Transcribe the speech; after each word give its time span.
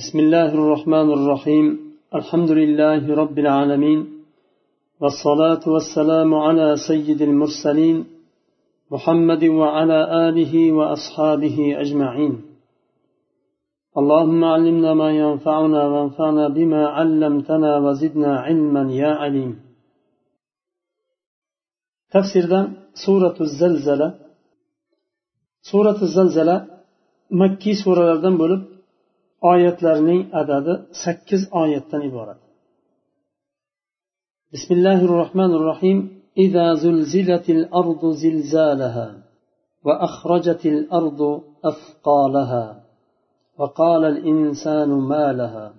بسم 0.00 0.18
الله 0.24 0.50
الرحمن 0.60 1.08
الرحيم 1.16 1.66
الحمد 2.18 2.50
لله 2.60 3.02
رب 3.22 3.36
العالمين 3.44 4.00
والصلاة 5.00 5.64
والسلام 5.74 6.30
على 6.34 6.66
سيد 6.88 7.20
المرسلين 7.28 7.96
محمد 8.94 9.42
وعلى 9.60 9.98
آله 10.28 10.72
وأصحابه 10.78 11.58
أجمعين 11.82 12.32
اللهم 14.00 14.40
علمنا 14.54 14.94
ما 15.02 15.10
ينفعنا 15.22 15.82
وانفعنا 15.92 16.44
بما 16.56 16.82
علمتنا 16.96 17.70
وزدنا 17.84 18.32
علما 18.46 18.84
يا 19.02 19.12
عليم 19.22 19.52
تفسير 22.14 22.50
سورة 23.06 23.36
الزلزلة 23.46 24.08
سورة 25.70 25.98
الزلزلة 26.08 26.56
مكي 27.40 27.72
سورة 27.84 28.04
بولب 28.40 28.77
oyatlarning 29.50 30.22
adadi 30.40 30.72
sakkiz 31.02 31.42
oyatdan 31.62 32.02
iborat 32.10 32.40
بسم 34.54 34.70
الله 34.74 35.00
الرحمن 35.08 35.52
الرحيم 35.58 35.98
إذا 36.38 36.74
زلزلت 36.74 37.50
الأرض 37.50 38.02
زلزالها 38.22 39.08
وأخرجت 39.84 40.66
الأرض 40.66 41.42
أثقالها 41.64 42.66
وقال 43.58 44.04
الإنسان 44.04 44.88
ما 44.88 45.32
لها 45.32 45.74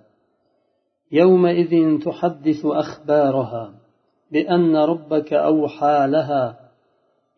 يومئذ 1.12 1.98
تحدث 1.98 2.66
أخبارها 2.66 3.74
بأن 4.32 4.76
ربك 4.76 5.32
أوحى 5.32 6.06
لها 6.06 6.44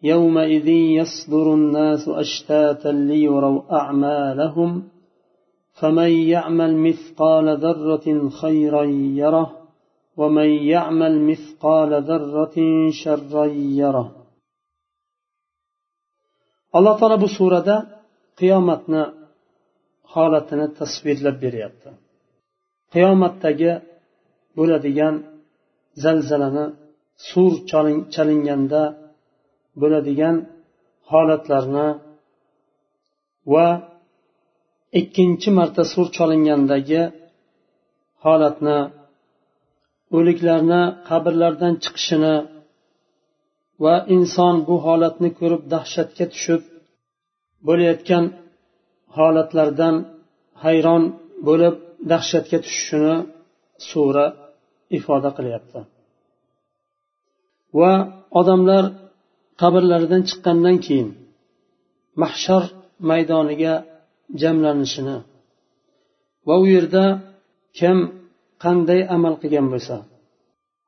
يومئذ 0.02 0.69
يصدر 0.69 1.55
الناس 1.55 2.09
أشتاتا 2.09 2.89
ليروا 2.89 3.63
أعمالهم 3.73 4.89
فمن 5.80 6.12
يعمل 6.36 6.72
مثقال 6.88 7.48
ذرة 7.66 8.08
خيرا 8.41 8.84
يره 9.22 9.50
ومن 10.20 10.50
يعمل 10.74 11.13
مثقال 11.30 11.91
ذرة 12.10 12.57
شرا 13.02 13.46
يره 13.82 14.07
alloh 16.77 16.96
taolo 16.99 17.18
bu 17.24 17.30
surada 17.38 17.76
qiyomatni 18.40 19.04
holatini 20.13 20.68
tasvirlab 20.80 21.38
beryapti 21.43 21.90
qiyomatdagi 22.93 23.71
bo'ladigan 24.57 25.16
zalzalani 26.04 26.66
sur 27.30 27.52
chalinganda 28.16 28.84
bo'ladigan 29.82 30.35
holatlarni 31.12 31.88
va 33.54 33.68
ikkinchi 35.01 35.51
marta 35.59 35.82
sur 35.93 36.07
cholingandagi 36.16 37.02
holatni 38.24 38.79
o'liklarni 40.16 40.82
qabrlardan 41.09 41.74
chiqishini 41.82 42.37
va 43.84 43.95
inson 44.16 44.54
bu 44.68 44.74
holatni 44.87 45.29
ko'rib 45.38 45.62
dahshatga 45.74 46.24
tushib 46.32 46.62
bo'layotgan 47.66 48.24
holatlardan 49.16 49.96
hayron 50.65 51.02
bo'lib 51.46 51.74
dahshatga 52.12 52.59
tushishini 52.65 53.16
sura 53.88 54.27
ifoda 54.99 55.30
qilyapti. 55.38 55.80
Va 57.79 57.93
odamlar 58.40 58.84
qabrlaridan 59.62 60.23
chiqqandan 60.29 60.77
keyin 60.87 61.09
mahshar 62.23 62.62
maydoniga 63.10 63.74
jamlanishini 64.41 65.18
va 66.47 66.56
u 66.63 66.66
yerda 66.75 67.06
kim 67.80 67.97
qanday 68.63 69.02
amal 69.16 69.34
qilgan 69.41 69.68
bo'lsa 69.74 69.96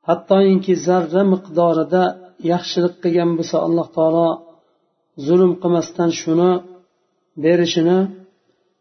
hattoki 0.07 0.73
zarra 0.87 1.23
miqdorida 1.33 2.03
yaxshilik 2.51 2.95
qilgan 3.03 3.31
bo'lsa 3.37 3.57
alloh 3.67 3.87
taolo 3.97 4.29
zulm 5.25 5.51
qilmasdan 5.61 6.09
shuni 6.21 6.51
berishini 7.43 7.99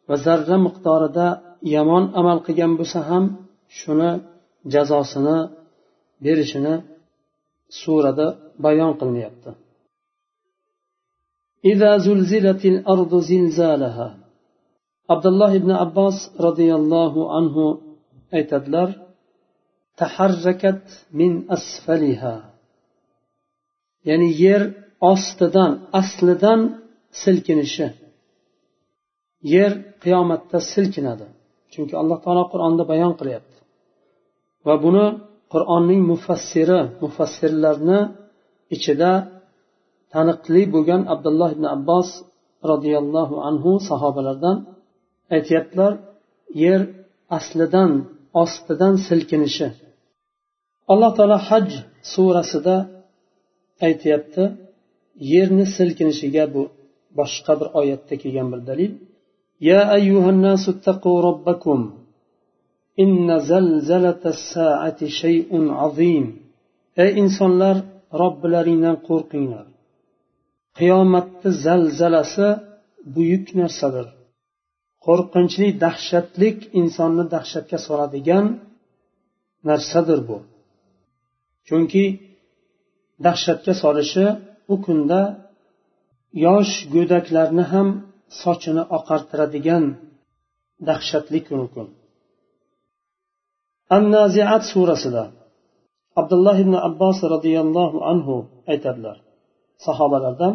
va 0.08 0.16
zarra 0.26 0.56
miqdorida 0.66 1.26
yomon 1.74 2.04
amal 2.20 2.38
qilgan 2.46 2.72
bo'lsa 2.78 2.98
ham 3.10 3.24
shuni 3.78 4.10
jazosini 4.72 5.38
berishini 6.24 6.74
surada 7.80 8.26
bayon 8.64 8.92
qilinyapti 9.00 9.50
إذا 11.72 11.90
زلزلت 12.06 12.62
الأرض 12.72 13.12
زلزالها 13.30 14.08
Abdulloh 15.13 15.51
ibn 15.59 15.71
abbos 15.85 16.17
roziyallohu 16.45 17.21
anhu 17.37 17.63
aytadilar 18.37 18.89
taharrakat 19.99 20.83
min 21.19 21.31
asfaliha. 21.55 22.35
Ya'ni 24.07 24.29
yer 24.43 24.61
ostidan 25.11 25.71
aslidan 25.99 26.59
silkinishi. 27.21 27.87
Yer 29.53 29.71
qiyomatda 30.03 30.57
silkinadi. 30.71 31.27
Chunki 31.73 31.93
alloh 32.01 32.17
taolo 32.25 32.43
qur'onda 32.53 32.83
bayon 32.91 33.13
qilyapti. 33.19 33.57
Va 34.67 34.75
buni 34.83 35.05
qur'onning 35.53 36.01
mufassiri 36.11 36.79
mufassirlarni 37.03 37.99
ichida 38.75 39.11
taniqli 40.13 40.61
bo'lgan 40.73 41.01
abdulloh 41.13 41.49
ibn 41.55 41.65
abbos 41.75 42.07
roziyallohu 42.71 43.35
anhu 43.49 43.71
sahobalardan 43.89 44.57
aytyaptilar 45.34 45.92
yer 46.62 46.80
aslidan 47.38 47.92
ostidan 48.42 48.94
silkinishi 49.06 49.68
alloh 50.92 51.10
taolo 51.18 51.38
haj 51.48 51.68
surasida 52.12 52.76
aytyapti 53.86 54.44
yerni 55.32 55.64
silkinishiga 55.76 56.44
bu 56.54 56.62
boshqa 57.18 57.52
bir 57.60 57.68
oyatda 57.80 58.14
kelgan 58.22 58.48
bir 58.52 58.60
dalil 58.70 58.92
يا 59.70 59.82
أيها 59.98 60.30
الناس 60.34 60.68
اتقوا 60.68 61.18
ربكم 61.28 61.78
إن 63.02 63.38
زلزلة 63.38 64.22
الساعة 64.34 65.00
شيء 65.22 65.50
عظيم 65.80 66.24
أي 66.98 67.08
إنسان 67.20 67.52
لار 67.60 67.76
رب 68.22 68.40
لارينا 68.52 68.90
قرقينا 69.06 69.60
قيامة 70.78 71.30
زلزلة 71.66 72.60
buyuk 73.14 73.46
narsadir 73.60 74.06
Qo'rqinchli 75.05 75.67
dahshatlik 75.83 76.57
insonni 76.79 77.23
dahshatga 77.35 77.77
soladigan 77.87 78.45
narsadir 79.69 80.19
bu. 80.27 80.37
Chunki 81.67 82.05
dahshatga 83.25 83.73
solishi 83.83 84.25
u 84.73 84.75
kunda 84.85 85.21
yosh 86.45 86.73
go'daklarni 86.93 87.63
ham 87.73 87.87
sochini 88.41 88.83
oqartiradigan 88.97 89.83
dahshatli 90.89 91.39
kun 91.47 91.61
kun 91.73 91.87
annaziat 93.97 94.63
surasida 94.71 95.23
abdulloh 96.19 96.57
ibn 96.63 96.73
abbos 96.87 97.17
roziyallohu 97.33 97.97
anhu 98.11 98.35
aytadilar. 98.71 99.17
Sahobalardan 99.85 100.53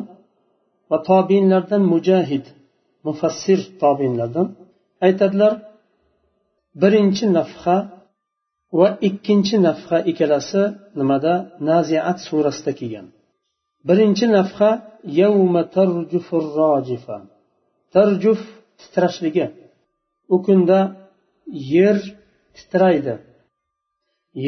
va 0.90 0.98
tobinlardan 1.08 1.82
mujahid 1.92 2.44
mufassir 3.06 3.60
tobinlardan 3.82 4.48
aytadilar 5.06 5.52
birinchi 6.82 7.26
nafha 7.38 7.76
va 8.78 8.88
ikkinchi 9.08 9.56
nafha 9.68 9.98
ikkalasi 10.10 10.62
nimada? 10.98 11.34
Naziat 11.70 12.18
surasida 12.26 12.72
kelgan. 12.80 13.06
Birinchi 13.88 14.26
nafha 14.36 14.70
yavma 15.20 15.62
tarjufur 15.76 16.44
rojifa 16.58 17.16
tarjuf 17.94 18.40
titrashligi. 18.80 19.46
U 20.34 20.36
kunda 20.46 20.78
yer 21.72 21.98
titraydi. 22.56 23.14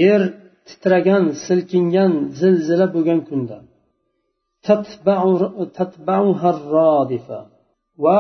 Yer 0.01 0.23
titragan 0.69 1.25
silkingan 1.45 2.13
zilzila 2.41 2.87
bo'lgan 2.95 3.21
kunda. 3.29 3.59
Va 8.05 8.19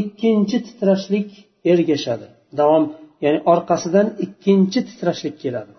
ikkinchi 0.00 0.58
titrashlik 0.66 1.28
ergashadi. 1.72 2.26
Davom 2.58 2.84
ya'ni 3.24 3.40
orqasidan 3.52 4.06
ikkinchi 4.24 4.80
titrashlik 4.88 5.36
keladi. 5.42 5.74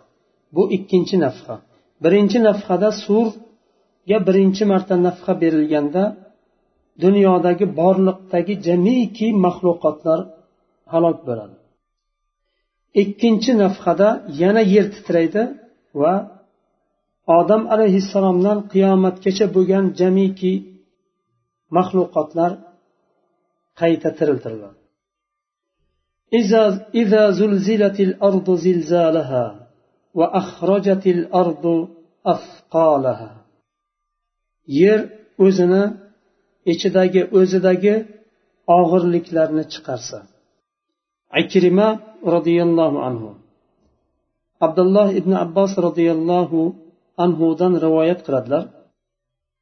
Bu 0.56 0.64
ikkinchi 0.78 1.16
nafha. 1.26 1.56
Birinchi 2.04 2.40
nafhada 2.48 2.90
surga 3.04 4.18
birinchi 4.28 4.64
marta 4.72 4.96
nafha 5.08 5.34
berilganda 5.44 6.04
dunyodagi 7.04 7.66
borliqdagi 7.80 8.54
jamiki 8.68 9.28
maxluqotlar 9.46 10.20
halok 10.94 11.18
bo'ladi. 11.28 11.56
Ikkinchi 13.02 13.52
nafhada 13.64 14.10
yana 14.42 14.62
yer 14.74 14.86
titraydi 14.96 15.44
va 16.02 16.14
odam 17.38 17.62
alayhissalomdan 17.74 18.58
qiyomatgacha 18.72 19.46
bo'lgan 19.56 19.86
jamiki 20.00 20.54
maxluqotlar 21.78 22.52
qayta 23.81 24.09
tiriltiriladi 24.19 24.85
إذا, 26.41 26.63
إذا 27.03 27.23
زلزلت 27.41 27.99
الأرض 28.09 28.49
زلزالها 28.67 29.45
وأخرجت 30.19 31.05
الأرض 31.17 31.65
أثقالها 32.27 33.31
yer 34.81 35.01
o'zini 35.47 35.83
ichidagi 36.73 37.23
o'zidagi 37.39 37.95
og'irliklarni 38.79 39.65
chiqarsa 39.73 40.19
akrima 41.41 41.89
roziyallohu 42.35 42.99
anhu 43.09 43.31
abdulloh 44.67 45.09
ibn 45.21 45.33
abbos 45.45 45.73
roziyallohu 45.87 46.61
anhudan 47.25 47.73
rivoyat 47.85 48.21
qiladilar 48.27 48.65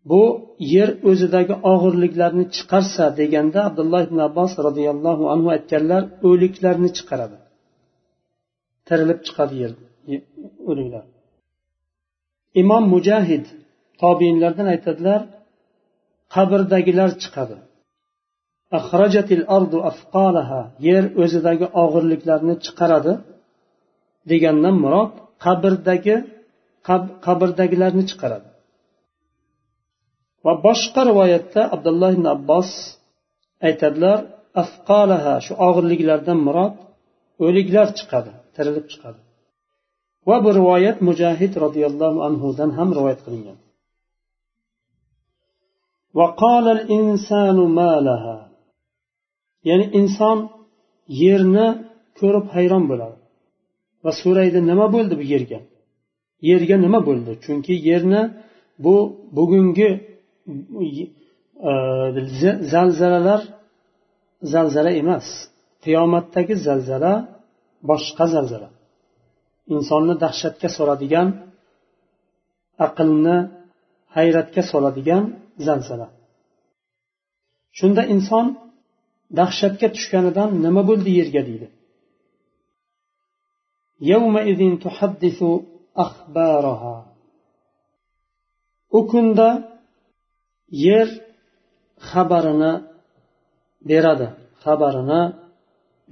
Bu 0.10 0.24
yer 0.74 0.90
o'zidagi 1.10 1.56
og'irliklarni 1.72 2.46
chiqarsa 2.56 3.04
deganda 3.20 3.60
abdulloh 3.70 4.02
ibn 4.08 4.20
abbos 4.28 4.52
roziyallohu 4.68 5.24
anhu 5.34 5.48
aytganlar 5.56 6.04
o'liklarni 6.30 6.90
chiqaradi. 6.98 7.38
Tirilib 8.88 9.20
chiqadi 9.28 9.56
yer 9.64 9.72
o'liklar. 10.70 11.06
Imom 12.62 12.84
mujahid 12.94 13.46
tobiinlardan 14.02 14.68
aytadilar 14.74 15.22
qabrdagilar 16.36 17.12
chiqadi. 17.24 17.58
Yer 20.88 21.04
o'zidagi 21.24 21.66
og'irliklarni 21.84 22.56
chiqaradi 22.66 23.14
degandan 24.32 24.76
murod 24.84 25.12
qabrdagi 25.46 26.16
qabrdagilarni 27.26 28.04
chiqaradi. 28.12 28.47
va 30.48 30.54
boshqa 30.66 31.02
rivoyatda 31.10 31.62
abdulloh 31.76 32.12
ibn 32.18 32.28
abbos 32.36 32.70
aytadilar 33.68 34.20
afqolaha 34.64 35.36
shu 35.46 35.54
og'irliklardan 35.68 36.40
murod 36.48 36.76
o'liklar 37.46 37.88
chiqadi 37.98 38.32
tirilib 38.56 38.86
chiqadi. 38.92 39.20
Va 40.28 40.38
bu 40.44 40.50
rivoyat 40.60 40.98
mujahid 41.08 41.54
roziyallohu 41.64 42.20
anhudan 42.28 42.70
ham 42.78 42.90
rivoyat 42.98 43.20
qilingan. 43.26 43.58
Ya'ni 49.70 49.86
inson 50.00 50.38
yerni 51.24 51.68
ko'rib 52.20 52.46
hayron 52.56 52.84
bo'ladi. 52.92 53.18
Va 54.04 54.12
so'raydi 54.22 54.60
nima 54.70 54.86
bo'ldi 54.96 55.14
bu 55.22 55.26
yerga? 55.34 55.60
Yerga 56.50 56.76
nima 56.86 57.00
bo'ldi? 57.08 57.32
Chunki 57.46 57.74
yerni 57.90 58.22
bu 58.84 58.96
bugungi 59.38 59.90
zalzalalar 62.74 63.42
zalzala 64.54 64.92
emas. 65.02 65.28
Qiyomatdagi 65.84 66.56
zalzala 66.68 67.14
boshqa 67.90 68.26
zalzala. 68.36 68.70
Insonni 69.76 70.16
dahshatga 70.24 70.70
soladigan 70.78 71.28
aqlni 72.88 73.38
hayratga 74.16 74.62
soladigan 74.72 75.24
zalzala. 75.68 76.08
Shunda 77.78 78.02
inson 78.14 78.46
dahshatga 79.40 79.88
tushganidan 79.96 80.50
nima 80.66 80.82
bo'ldi 80.90 81.10
yerga 81.20 81.42
deydi. 81.50 81.68
U 88.98 89.00
kunda 89.12 89.48
yer 90.86 91.08
xabarini 92.10 92.74
beradi 93.90 94.28
xabarini 94.64 95.22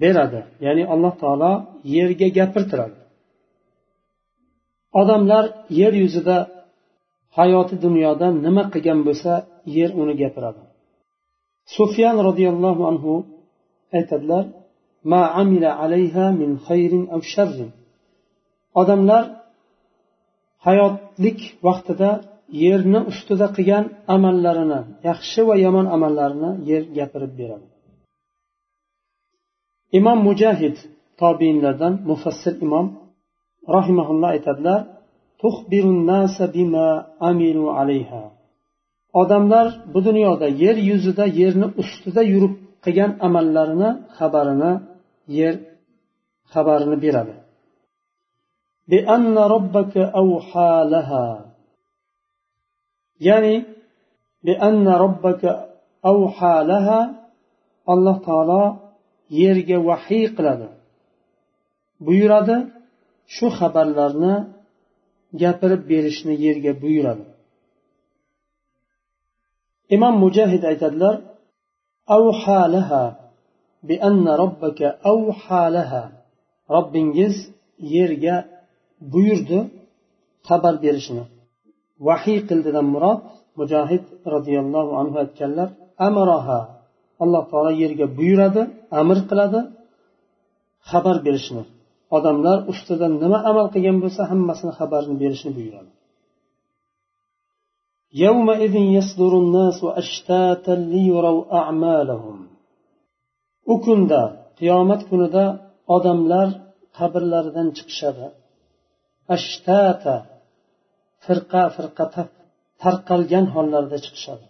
beradi. 0.01 0.41
Ya'ni 0.65 0.83
alloh 0.93 1.13
taolo 1.21 1.51
yerga 1.95 2.27
gapirtiradi. 2.37 2.97
Odamlar 5.01 5.45
yer 5.79 5.93
yuzida 6.03 6.37
hayoti 7.37 7.75
dunyoda 7.85 8.27
nima 8.45 8.63
qilgan 8.73 8.99
bo'lsa 9.07 9.31
yer 9.77 9.89
uni 10.01 10.13
gapiradi. 10.21 10.63
Sufyan 11.75 12.17
roziyallohu 12.27 12.81
anhu 12.91 13.13
aytadilar 13.97 14.45
ma 15.11 15.21
amila 15.41 15.69
alayha 15.83 16.25
min 16.41 16.51
khayrin 16.67 17.03
aw 17.15 17.21
sharrin. 17.33 17.71
Odamlar 18.81 19.23
hayotlik 20.65 21.39
vaqtida 21.67 22.09
yerni 22.63 22.99
ustida 23.11 23.47
qilgan 23.55 23.85
amallarini 24.15 24.79
yaxshi 25.07 25.41
va 25.47 25.55
yomon 25.65 25.85
amallarini 25.95 26.51
yer 26.69 26.83
gapirib 26.97 27.33
beradi. 27.39 27.67
Imom 29.97 30.19
mujahid 30.27 30.75
tobiinlardan 31.21 31.93
mufassir 32.09 32.53
imom 32.65 32.87
rahimaulloh 33.75 34.29
aytadilar 34.35 34.81
odamlar 39.21 39.67
bu 39.93 39.99
dunyoda 40.07 40.47
yer 40.63 40.77
yuzida 40.89 41.25
yerni 41.39 41.67
ustida 41.81 42.21
yurib 42.33 42.53
qilgan 42.83 43.11
amallarini 43.27 43.89
xabarini 44.17 44.73
yer 45.39 45.55
xabarini 46.53 46.97
beradi. 47.05 47.33
Ya'ni 53.27 53.55
alloh 57.93 58.17
taolo 58.27 58.63
yerga 59.41 59.77
vahiy 59.89 60.25
qiladi. 60.35 60.67
Buyuradi 62.05 62.55
shu 63.35 63.47
xabarlarni 63.57 64.35
gapirib 65.41 65.81
berishni 65.91 66.33
yerga 66.45 66.71
buyuradi. 66.81 67.25
Imom 69.95 70.15
mujahid 70.23 70.63
aytadilar 70.71 71.15
robbingiz 76.75 77.35
yerga 77.95 78.35
buyurdi 79.13 79.59
xabar 80.47 80.75
berishni 80.83 81.23
vahiy 82.06 82.38
qildidan 82.48 82.86
murod 82.94 83.20
mujohid 83.58 84.04
roziyallohu 84.34 84.92
anhu 85.00 85.16
aytganlar 85.24 85.68
amroha 86.08 86.60
alloh 87.22 87.42
taolo 87.50 87.72
yerga 87.82 88.06
buyuradi 88.18 88.62
amr 89.00 89.18
qiladi 89.30 89.60
xabar 90.90 91.16
berishni 91.26 91.62
odamlar 92.16 92.58
ustidan 92.72 93.12
nima 93.22 93.38
amal 93.50 93.66
qilgan 93.74 93.96
bo'lsa 94.04 94.22
hammasini 94.30 94.72
xabarini 94.78 95.16
berishni 95.22 95.52
buyuradi 95.58 95.92
يومئذ 98.24 98.74
يصدر 98.98 99.32
الناس 99.42 99.78
أشتاتا 100.02 100.74
ليروا 100.92 101.42
أعمالهم 101.60 102.38
u 103.72 103.74
kunda 103.84 104.22
qiyomat 104.58 105.02
kunida 105.10 105.44
odamlar 105.96 106.48
qabrlaridan 106.98 107.68
chiqishadi 107.76 108.26
ashtata 109.36 110.14
firqa 111.25 111.61
firqa 111.75 112.05
tarqalgan 112.81 113.45
hollarda 113.53 113.97
chiqishadi. 114.05 114.45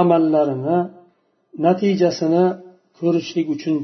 Amallarini 0.00 0.78
natijasini 1.64 2.44
ko'rishlik 2.98 3.46
uchun 3.54 3.76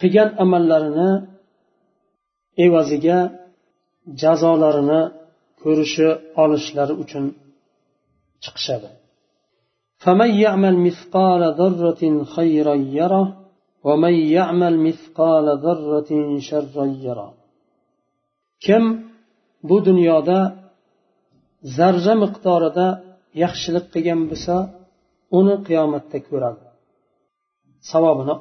qilgan 0.00 0.28
amallarini 0.42 1.10
evaziga 2.64 3.18
jazolarini 4.22 5.00
ko'rishi 5.62 6.08
olishlari 6.42 6.94
uchun 7.02 7.24
chiqishadi. 8.44 8.88
فمن 13.87 14.15
يعمل 14.37 14.73
مثقال 14.87 15.45
ذرة 15.65 16.09
خيرا 16.09 16.35
يره 16.35 16.39
ومن 16.39 16.39
يعمل 16.39 16.39
مثقال 16.39 16.39
ذرة 16.39 16.39
شرا 16.49 16.85
يره 17.07 17.29
kim 18.65 18.83
bu 19.69 19.77
dunyoda 19.87 20.39
zarra 21.77 22.13
miqdorida 22.23 22.87
yaxshilik 23.43 23.85
qilgan 23.93 24.21
bo'lsa 24.29 24.55
uni 25.37 25.55
qiyomatda 25.67 26.17
ko'radi 26.29 26.65
savobini 27.91 28.35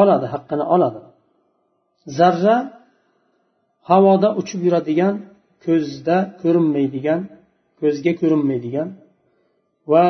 oladi 0.00 0.26
haqqini 0.34 0.64
oladi 0.74 1.00
zarra 2.18 2.56
havoda 3.90 4.28
uchib 4.40 4.60
yuradigan 4.66 5.14
ko'zda 5.64 6.16
ko'rinmaydigan 6.42 7.20
ko'zga 7.80 8.12
ko'rinmaydigan 8.20 8.88
va 9.92 10.04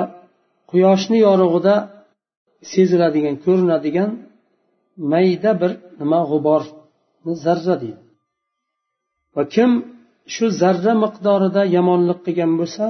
quyoshni 0.70 1.18
yorug'ida 1.26 1.74
seziladigan 2.72 3.36
ko'rinadigan 3.44 4.10
mayda 5.12 5.52
bir 5.60 5.72
nima 6.00 6.20
g'uborni 6.30 7.32
zarra 7.44 7.74
deydi 7.82 8.02
va 9.36 9.42
kim 9.54 9.70
shu 10.34 10.46
zarra 10.60 10.92
miqdorida 11.04 11.62
yomonlik 11.76 12.18
qilgan 12.26 12.52
bo'lsa 12.60 12.84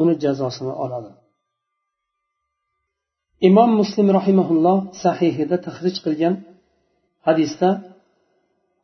uni 0.00 0.14
jazosini 0.24 0.74
oladi 0.84 1.10
imom 3.48 3.70
muslim 3.80 4.08
rahimaulloh 4.18 4.78
sahihida 5.04 5.56
tahrij 5.66 5.96
qilgan 6.04 6.34
hadisda 7.26 7.68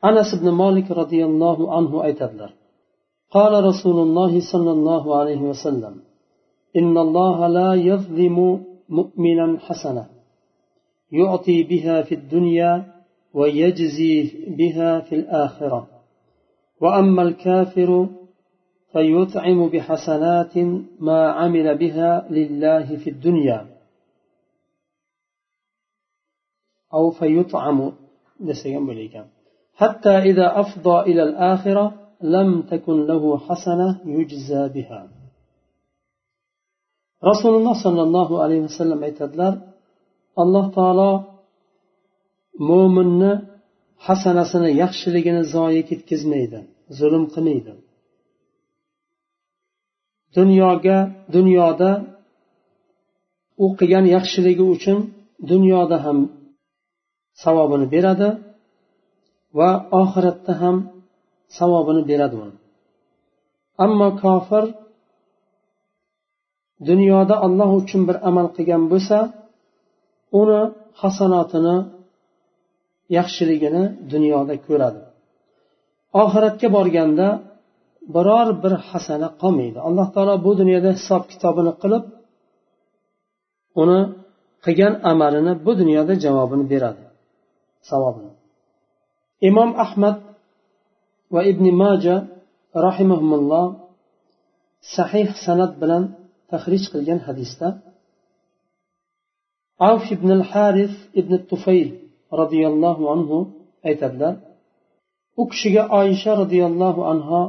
anas 0.08 0.28
ibn 0.36 0.48
molik 0.62 0.86
roziyallohu 1.00 1.64
anhu 1.78 1.96
aytadilar 2.08 2.52
قال 3.36 3.52
رسول 3.70 3.98
الله 4.06 4.32
صلى 4.52 4.70
الله 4.76 5.04
عليه 5.18 5.42
وسلم 5.50 5.94
إن 6.80 6.94
الله 7.06 7.38
لا 7.58 7.70
يظلم 7.90 8.38
مؤمنا 8.98 9.46
حسنة 9.66 10.04
يعطي 11.11 11.63
بها 11.63 12.01
في 12.01 12.15
الدنيا 12.15 12.93
ويجزي 13.33 14.45
بها 14.47 14.99
في 14.99 15.15
الآخرة. 15.15 15.87
وأما 16.81 17.21
الكافر 17.21 18.09
فيطعم 18.91 19.69
بحسنات 19.69 20.57
ما 20.99 21.31
عمل 21.31 21.77
بها 21.77 22.27
لله 22.29 22.97
في 22.97 23.09
الدنيا. 23.09 23.67
أو 26.93 27.11
فيطعم 27.11 27.91
حتى 29.75 30.09
إذا 30.09 30.59
أفضى 30.59 30.99
إلى 31.11 31.23
الآخرة 31.23 31.93
لم 32.21 32.61
تكن 32.61 33.05
له 33.05 33.37
حسنة 33.37 34.01
يجزى 34.05 34.69
بها. 34.69 35.09
رسول 37.23 37.55
الله 37.55 37.83
صلى 37.83 38.01
الله 38.01 38.43
عليه 38.43 38.59
وسلم 38.61 39.03
aytadilar 39.03 39.74
alloh 40.41 40.65
taolo 40.77 41.11
mo'minni 42.69 43.31
hasanasini 44.05 44.69
yaxshiligini 44.81 45.43
zoyi 45.53 45.81
ketkazmaydi 45.89 46.59
zulm 46.97 47.23
qilmaydi. 47.33 47.73
Dunyoga 50.37 50.97
dunyoda 51.35 51.91
u 53.63 53.65
qilgan 53.77 54.05
yaxshiligi 54.15 54.65
uchun 54.75 54.97
dunyoda 55.51 55.97
ham 56.05 56.17
savobini 57.43 57.87
beradi 57.93 58.29
va 59.57 59.69
oxiratda 60.01 60.53
ham 60.61 60.75
savobini 61.57 62.01
beradi 62.11 62.35
uni. 62.43 62.55
Ammo 63.85 64.09
kofir 64.23 64.63
dunyoda 66.89 67.35
alloh 67.45 67.69
uchun 67.81 68.01
bir 68.07 68.17
amal 68.29 68.47
qilgan 68.55 68.83
bo'lsa 68.91 69.17
uni 70.41 70.61
hasanotini 71.01 71.77
yaxshiligini 73.17 73.83
dunyoda 74.13 74.55
ko'radi. 74.67 75.01
Oxiratga 76.21 76.67
borganda 76.77 77.27
biror 78.15 78.47
bir 78.63 78.73
hasana 78.89 79.29
qolmaydi. 79.41 79.79
Alloh 79.87 80.07
taolo 80.15 80.35
bu 80.45 80.51
dunyoda 80.61 80.89
hisob 80.97 81.23
kitobini 81.31 81.73
qilib 81.81 82.03
uni 83.81 83.99
qilgan 84.65 84.93
amalini 85.11 85.53
bu 85.65 85.71
dunyoda 85.81 86.13
javobini 86.23 86.65
beradi 86.71 87.03
savobini. 87.89 88.31
Imom 89.49 89.69
ahmad 89.85 90.17
va 91.33 91.41
ibn 91.51 91.65
maja 91.81 92.15
rahimahumulloh 92.85 93.65
sahih 94.95 95.27
san'at 95.45 95.73
bilan 95.81 96.03
tahrij 96.51 96.83
qilgan 96.93 97.19
hadisda 97.27 97.67
avf 99.89 100.05
ibn 100.15 100.29
al 100.39 100.43
haris 100.51 100.93
ibn 101.19 101.33
tufayl 101.49 101.89
roziyallohu 102.41 103.03
anhu 103.13 103.37
aytadilar 103.87 104.35
u 105.41 105.43
kishiga 105.51 105.83
oysha 105.99 106.31
roziyallohu 106.41 107.01
anhu 107.11 107.39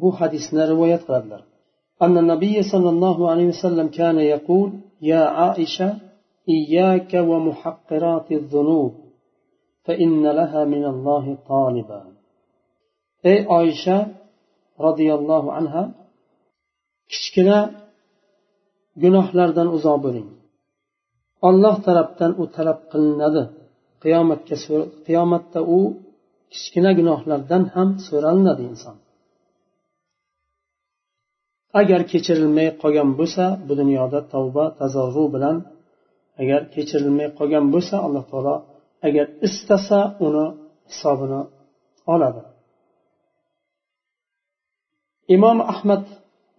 bu 0.00 0.08
hadisni 0.18 0.62
rivoyat 0.72 1.02
qiladilar 1.08 1.42
أن 2.04 2.14
النبي 2.18 2.56
صلى 2.72 2.88
الله 2.94 3.30
عليه 3.30 3.46
وسلم 3.46 3.86
كان 3.88 4.18
يقول 4.34 4.70
يا 5.10 5.22
عائشة 5.38 5.88
إياك 6.48 7.12
ومحقرات 7.30 8.28
الذنوب 8.40 8.92
فإن 9.86 10.22
لها 10.38 10.64
من 10.64 10.84
الله 10.84 11.24
طالبا 11.52 12.02
أي 13.26 13.36
عائشة 13.52 13.98
رضي 14.80 15.08
الله 15.14 15.52
عنها 15.52 15.84
kichkina 17.10 17.58
gunohlardan 19.02 19.68
uzoq 19.76 19.98
bo'ling 20.04 20.28
olloh 21.48 21.76
tarafdan 21.86 22.32
u 22.42 22.44
talab 22.56 22.78
qilinadi. 22.92 23.42
Qiyomatga 24.02 24.56
qiyomatda 25.06 25.60
u 25.76 25.78
kichkina 26.52 26.90
gunohlardan 26.98 27.62
ham 27.74 27.88
so'ralinadi 28.06 28.62
inson. 28.70 28.96
Agar 31.80 32.00
kechirilmay 32.10 32.68
qolgan 32.82 33.10
bo'lsa 33.18 33.44
bu 33.66 33.72
dunyoda 33.80 34.18
tavba 34.32 34.64
tazorru 34.80 35.24
bilan 35.34 35.56
agar 36.42 36.60
kechirilmay 36.74 37.28
qolgan 37.38 37.64
bo'lsa 37.74 37.96
alloh 38.06 38.24
taolo 38.30 38.56
agar 39.06 39.26
istasa 39.46 40.00
uni 40.26 40.46
hisobini 40.90 41.40
oladi. 42.14 42.42
Imom 45.36 45.58
ahmad 45.72 46.04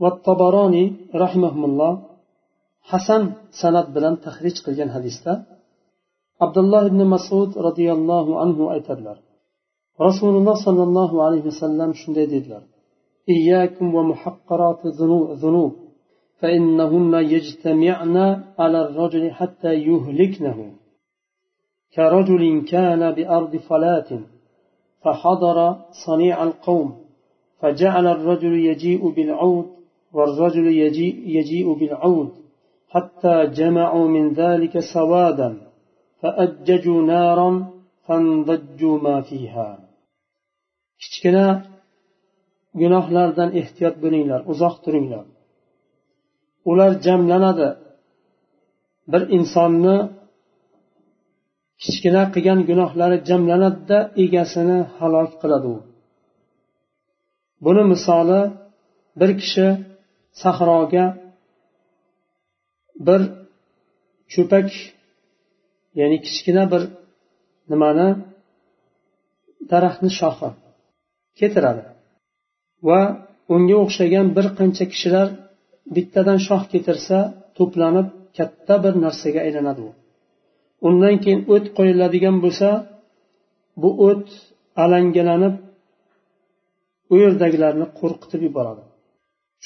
va 0.02 0.10
tabaroniy 0.28 0.88
rahimahulloh 1.24 1.94
حسن 2.92 3.24
سند 3.62 3.88
بلن 3.94 4.16
تخريج 4.28 4.56
قلين 4.66 4.90
حديثة 4.96 5.34
عبد 6.42 6.58
الله 6.58 6.88
بن 6.88 7.06
مسعود 7.06 7.58
رضي 7.58 7.92
الله 7.92 8.40
عنه 8.40 8.74
أيتدلر 8.74 9.18
رسول 10.02 10.34
الله 10.38 10.56
صلى 10.66 10.84
الله 10.84 11.24
عليه 11.26 11.42
وسلم 11.50 11.94
شنده 11.94 12.26
ديدلر 12.26 12.64
إياكم 13.30 13.96
ومحقرات 13.96 14.82
ذنوب 15.44 15.72
فإنهن 16.40 17.14
يجتمعن 17.14 18.16
على 18.60 18.82
الرجل 18.86 19.32
حتى 19.32 19.74
يهلكنه 19.74 20.74
كرجل 21.96 22.66
كان 22.72 23.12
بأرض 23.12 23.56
فلاة 23.56 24.20
فحضر 25.04 25.58
صنيع 26.06 26.44
القوم 26.44 26.90
فجعل 27.60 28.08
الرجل 28.08 28.54
يجيء 28.70 29.10
بالعود 29.10 29.66
والرجل 30.14 30.68
يجيء, 30.68 31.16
يجيء 31.38 31.74
بالعود 31.74 32.47
حتى 32.95 33.37
جمعوا 33.59 34.07
من 34.17 34.25
ذلك 34.43 34.75
سوادا 34.95 35.51
فأججوا 36.21 37.01
نارا 37.13 37.51
فانضجوا 38.07 38.97
ما 39.07 39.17
فيها 39.29 39.69
kichkina 41.03 41.47
gunohlardan 42.81 43.51
ehtiyot 43.61 43.97
bo'linglar 44.03 44.41
uzoq 44.53 44.75
turinglar 44.85 45.27
ular 46.71 46.93
jamlanadi 47.07 47.69
bir 49.13 49.23
insonni 49.37 49.97
kichkina 51.83 52.23
qilgan 52.35 52.61
gunohlari 52.69 53.17
jamlanadida 53.29 53.99
egasini 54.25 54.79
halok 54.99 55.33
qiladi 55.43 55.69
u 55.75 55.79
buni 57.65 57.83
misoli 57.93 58.41
bir 59.21 59.31
kishi 59.41 59.67
sahroga 60.43 61.05
bir 63.08 63.22
cho'pak 64.34 64.70
ya'ni 66.00 66.18
kichkina 66.26 66.64
bir 66.74 66.84
nimani 67.72 68.10
daraxtni 69.72 70.12
shoxi 70.20 70.50
ketiradi 71.40 71.84
va 72.88 73.02
unga 73.54 73.76
o'xshagan 73.84 74.28
bir 74.38 74.46
qancha 74.58 74.86
kishilar 74.94 75.28
bittadan 75.96 76.40
shox 76.48 76.64
ketirsa 76.74 77.18
to'planib 77.58 78.08
katta 78.38 78.76
bir 78.84 78.94
narsaga 79.06 79.40
aylanadi 79.48 79.82
u. 79.88 79.90
Undan 80.88 81.16
keyin 81.24 81.42
o't 81.54 81.66
qo'yiladigan 81.78 82.38
bo'lsa 82.44 82.70
bu 83.82 83.90
o't 84.08 84.28
alangalanib 84.84 85.56
u 87.14 87.16
yerdagilarni 87.24 87.88
qo'rqitib 88.00 88.42
yuboradi. 88.48 88.84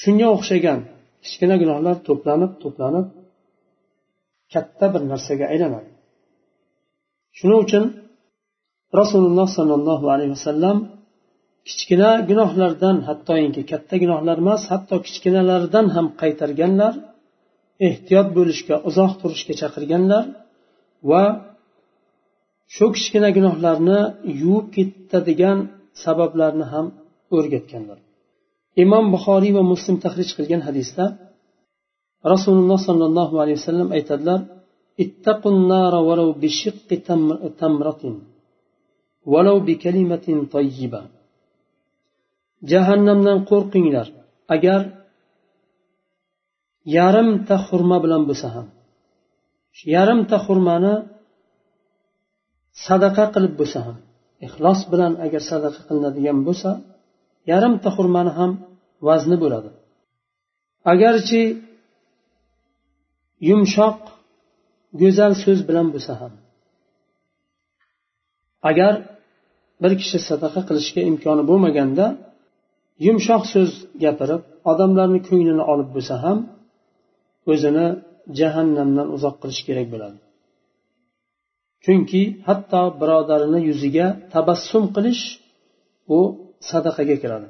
Shunga 0.02 0.26
o'xshagan 0.36 0.80
kichkina 1.24 1.56
gunohlar 1.62 1.96
to'planib 2.08 2.52
to'planib 2.62 3.06
katta 4.54 4.86
bir 4.94 5.02
narsaga 5.12 5.44
aylanadi. 5.52 5.90
Shuning 7.38 7.60
uchun 7.66 7.84
rasululloh 9.00 9.48
sollallohu 9.56 10.06
alayhi 10.14 10.32
vasallam 10.38 10.76
kichkina 11.68 12.10
gunohlardan 12.28 12.96
hattoki 13.08 13.62
katta 13.72 13.94
gunohlar 14.02 14.36
emas 14.44 14.62
hatto 14.72 14.96
kichkinalardan 15.06 15.86
ham 15.94 16.06
qaytarganlar 16.20 16.94
ehtiyot 17.88 18.28
bo'lishga 18.38 18.76
uzoq 18.88 19.12
turishga 19.20 19.54
chaqirganlar 19.60 20.24
va 21.10 21.24
shu 22.74 22.86
kichkina 22.96 23.28
gunohlarni 23.36 24.00
yuvib 24.40 24.66
ketadigan 24.76 25.58
sabablarni 26.04 26.66
ham 26.72 26.86
o'rgatganlar. 27.36 27.98
Imom 28.84 29.04
buxoriy 29.14 29.52
va 29.58 29.62
muslim 29.72 29.96
tahrij 30.04 30.30
qilgan 30.38 30.62
hadisda 30.68 31.04
rasululloh 32.32 32.78
sollallohu 32.88 33.34
alayhi 33.42 33.58
vasallam 33.60 33.88
aytadilar 33.96 34.40
jahannamdan 42.70 43.38
qo'rqinglar 43.50 44.06
agar 44.54 44.80
yarimta 46.96 47.56
xurma 47.66 47.96
bilan 48.04 48.22
bo'lsa 48.28 48.48
ham. 48.54 48.66
Yarimta 49.94 50.36
xurmani 50.46 50.94
sadaqa 52.86 53.24
qilib 53.34 53.54
bo'lsa 53.60 53.78
ham 53.86 53.96
ixlos 54.46 54.80
bilan 54.92 55.12
agar 55.24 55.42
sadaqa 55.50 55.80
qilinadigan 55.88 56.38
bo'lsa 56.46 56.70
yarimta 57.50 57.88
xurmani 57.96 58.32
ham 58.38 58.50
vazni 59.06 59.36
bo'ladi. 59.42 59.70
Agarchi 60.92 61.42
yumshoq 63.48 63.98
go'zal 65.00 65.32
so'z 65.42 65.60
bilan 65.68 65.86
bo'lsa 65.94 66.12
ham. 66.20 66.32
Agar 68.70 68.94
bir 69.82 69.92
kishi 70.00 70.18
sadaqa 70.28 70.60
qilishga 70.68 71.00
imkoni 71.10 71.42
bo'lmaganda 71.50 72.06
yumshoq 73.06 73.42
so'z 73.54 73.70
gapirib 74.04 74.42
odamlarni 74.70 75.20
ko'nglini 75.28 75.64
olib 75.72 75.88
bo'lsa 75.96 76.14
ham 76.24 76.38
o'zini 77.52 77.86
jahannamdan 78.38 79.08
uzoq 79.16 79.36
qilish 79.42 79.62
kerak 79.68 79.86
bo'ladi. 79.92 80.18
Chunki 81.84 82.22
hatto 82.46 82.82
birodarini 83.00 83.60
yuziga 83.68 84.06
tabassum 84.34 84.84
qilish 84.96 85.22
u 86.16 86.18
sadaqaga 86.70 87.16
kiradi. 87.22 87.48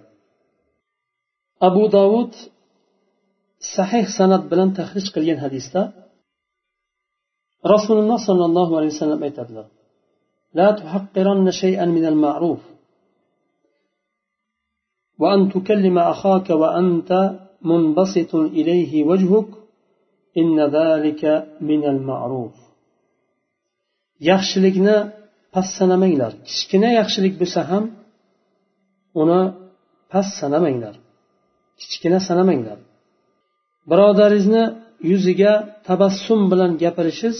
Abu 1.68 1.84
dovud 1.96 2.32
sahih 3.76 4.04
san'at 4.18 4.42
bilan 4.50 4.70
tahrij 4.78 5.06
qilgan 5.14 5.38
hadisda 5.44 5.82
rasululloh 7.74 8.18
sollallohu 8.28 8.72
alayhi 8.78 8.92
vasallam 8.94 9.22
aytadilar 9.28 9.66
لا 10.58 10.68
تحقرن 10.80 11.46
شيئا 11.62 11.86
من 11.96 12.04
المعروف 12.12 12.62
وأن 15.18 15.40
تكلم 15.54 15.96
أخاك 15.98 16.48
وأنت 16.50 17.10
منبسط 17.70 18.32
إليه 18.34 18.92
وجهك 19.04 19.48
إن 20.40 20.56
ذلك 20.78 21.22
من 21.60 21.82
المعروف 21.94 22.54
yaxshilikni 24.30 24.96
past 25.54 25.72
sanamanglar 25.78 26.32
kichkina 26.48 26.88
yaxshilik 27.00 27.34
bo'lsa 27.40 27.60
ham 27.70 27.84
uni 29.22 29.40
past 30.12 30.32
sanamanglar 30.40 30.94
kichkina 31.80 32.18
sanamanglar 32.28 32.78
birodaringizni 33.89 34.63
yuziga 35.11 35.53
tabassum 35.87 36.41
bilan 36.51 36.71
gapirishingiz 36.83 37.39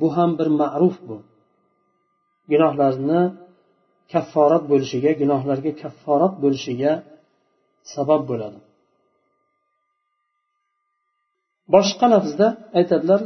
bu 0.00 0.06
ham 0.16 0.30
bir 0.38 0.48
ma'ruf 0.60 0.96
bu 1.08 1.16
gunohlarni 2.50 3.20
kafforat 4.12 4.64
bo'lishiga 4.70 5.10
gunohlarga 5.20 5.72
kafforat 5.82 6.34
bo'lishiga 6.42 6.92
sabab 7.94 8.22
bo'ladi 8.30 8.58
boshqa 11.74 12.06
lafzda 12.14 12.46
aytadilar 12.78 13.20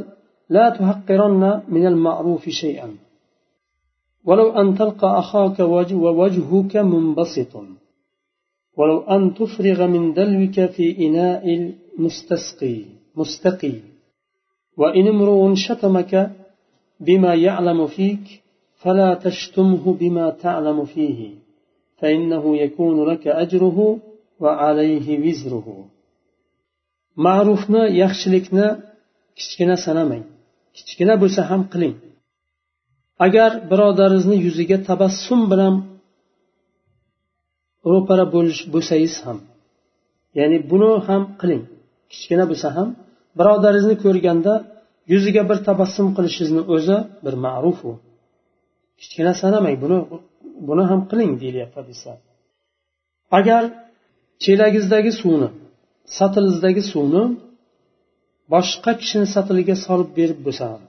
لا 0.55 0.65
تحقرن 0.69 1.43
من 1.75 1.83
المعروف 1.87 2.49
شيئا 2.49 2.89
ولو 4.27 4.47
أن 4.61 4.67
تلقى 4.79 5.09
أخاك 5.19 5.57
ووجهك 6.03 6.73
منبسط 6.93 7.53
ولو 8.77 8.97
أن 9.15 9.33
تفرغ 9.33 9.87
من 9.87 10.03
دلوك 10.13 10.57
في 10.75 10.85
إناء 11.05 11.45
المستسقي 11.97 12.77
مستقي 13.15 13.75
وإن 14.77 15.07
امرؤ 15.07 15.41
شتمك 15.65 16.13
بما 16.99 17.33
يعلم 17.35 17.87
فيك 17.87 18.25
فلا 18.81 19.13
تشتمه 19.13 19.93
بما 20.01 20.29
تعلم 20.29 20.85
فيه 20.85 21.19
فإنه 21.99 22.57
يكون 22.57 23.09
لك 23.09 23.27
أجره 23.27 23.99
وعليه 24.39 25.07
وزره 25.25 25.67
ma'rufni 27.25 27.83
yaxshilikni 28.01 28.67
kichkina 29.37 29.75
sanamang 29.85 30.23
kichkina 30.75 31.13
bo'lsa 31.21 31.41
ham 31.49 31.61
qiling 31.73 31.95
agar 33.25 33.51
birodaringizni 33.69 34.37
yuziga 34.45 34.77
tabassum 34.89 35.41
bilan 35.51 35.75
ro'para 37.91 38.25
bo'lish 38.35 38.61
bo'lsangiz 38.73 39.15
ham 39.25 39.37
ya'ni 40.37 40.57
buni 40.71 40.91
ham 41.07 41.23
qiling 41.41 41.63
Kichkina 42.14 42.44
bo'lsa 42.50 42.68
ham 42.76 42.88
birodaringizni 43.38 43.96
ko'rganda 44.04 44.54
yuziga 45.12 45.42
bir 45.50 45.58
tabassum 45.68 46.06
qilishingizni 46.16 46.62
o'zi 46.74 46.96
bir 47.24 47.34
ma'ruf 47.46 47.78
u 47.90 47.92
kichkina 49.00 49.32
sanamang 49.42 49.76
buni 49.84 49.98
buni 50.68 50.84
ham 50.90 51.00
qiling 51.10 51.32
deyilyapti 51.42 51.76
hadisda. 51.80 52.12
Agar 53.38 53.62
chelagingizdagi 54.44 55.12
suvni 55.20 55.48
satilingizdagi 56.18 56.82
suvni 56.92 57.22
boshqa 58.52 58.92
kishini 59.00 59.26
satiliga 59.34 59.76
solib 59.86 60.10
berib 60.18 60.38
bo'lsa 60.46 60.64
ham 60.72 60.82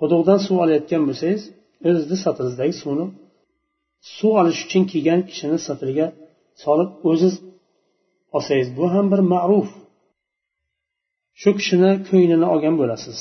quduqdan 0.00 0.38
suv 0.46 0.56
olayotgan 0.64 1.02
bo'lsangiz 1.08 1.42
o'zizni 1.88 2.16
satilingizdagi 2.24 2.74
suvni 2.82 3.06
suv 4.16 4.32
olish 4.40 4.60
uchun 4.66 4.82
kelgan 4.92 5.20
kishini 5.30 5.58
satiliga 5.68 6.06
solib 6.62 6.90
o'ziz 7.10 7.34
olsangiz 8.36 8.68
bu 8.78 8.84
ham 8.94 9.06
bir 9.12 9.20
ma'ruf. 9.32 9.68
Shu 11.40 11.50
kishini 11.58 11.90
ko'nglini 12.08 12.46
olgan 12.54 12.74
bo'lasiz. 12.80 13.18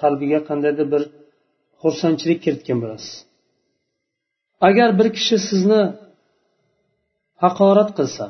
Qalbiga 0.00 0.40
qandaydir 0.48 0.86
bir 0.94 1.02
xursandchilik 1.82 2.38
kiritgan 2.44 2.78
bo'lasiz. 2.84 3.14
Agar 4.68 4.88
bir 4.98 5.08
kishi 5.16 5.36
sizni 5.48 5.82
haqorat 7.44 7.90
qilsa 7.98 8.24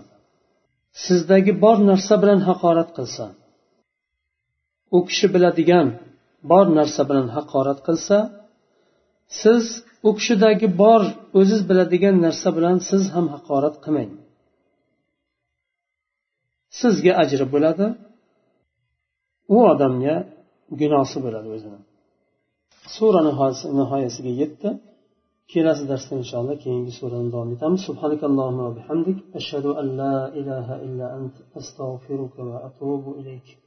sizdagi 1.05 1.53
bor 1.65 1.77
narsa 1.91 2.15
bilan 2.23 2.41
haqorat 2.49 2.91
qilsa 2.97 3.25
u 4.97 4.99
kishi 5.09 5.27
biladigan 5.35 5.89
bor 6.51 6.67
narsa 6.79 7.03
bilan 7.11 7.29
haqorat 7.37 7.81
qilsa 7.87 8.19
siz 9.41 9.65
u 10.09 10.11
kishidagi 10.19 10.69
bor 10.83 11.03
o'ziz 11.39 11.61
biladigan 11.71 12.17
narsa 12.27 12.49
bilan 12.57 12.77
siz 12.91 13.03
ham 13.15 13.27
haqorat 13.35 13.77
qilmang. 13.85 14.11
Sizga 16.79 17.13
ajri 17.23 17.45
bo'ladi. 17.55 17.87
U 19.55 19.57
odamga 19.73 20.17
gunosi 20.81 21.19
bo'ladi 21.25 21.49
o'zini. 21.57 21.81
Sura 22.95 23.21
nihoyasiga 23.79 24.33
yetdi. 24.43 24.71
Kelasi 25.53 25.85
darsda 25.91 26.13
inshaalloh 26.23 26.57
keyingi 26.65 26.93
surani 26.99 27.29
davom 27.35 27.51
etamiz. 27.57 27.81
Subhanakallohumma 27.89 28.63
va 28.69 28.73
bihamdik. 28.79 29.19
Ashhadu 29.39 29.71
an 29.81 29.87
la 30.01 30.17
ilaha 30.41 30.75
illa 30.87 31.07
ant 31.19 31.35
astag'firuka 31.61 32.41
va 32.51 32.57
atubu 32.69 33.11
ilayk. 33.21 33.47